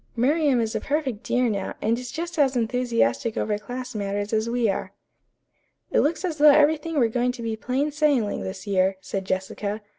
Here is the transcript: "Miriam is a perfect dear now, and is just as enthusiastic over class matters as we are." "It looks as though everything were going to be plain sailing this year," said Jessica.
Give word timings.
"Miriam 0.15 0.59
is 0.59 0.73
a 0.73 0.79
perfect 0.81 1.21
dear 1.21 1.47
now, 1.47 1.75
and 1.79 1.99
is 1.99 2.11
just 2.11 2.39
as 2.39 2.55
enthusiastic 2.55 3.37
over 3.37 3.59
class 3.59 3.93
matters 3.93 4.33
as 4.33 4.49
we 4.49 4.67
are." 4.67 4.93
"It 5.91 5.99
looks 5.99 6.25
as 6.25 6.39
though 6.39 6.49
everything 6.49 6.97
were 6.97 7.07
going 7.07 7.31
to 7.33 7.43
be 7.43 7.55
plain 7.55 7.91
sailing 7.91 8.41
this 8.41 8.65
year," 8.65 8.97
said 9.01 9.25
Jessica. 9.25 9.79